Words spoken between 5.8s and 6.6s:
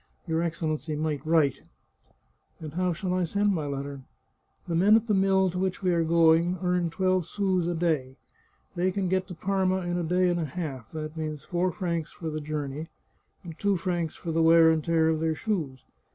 we are going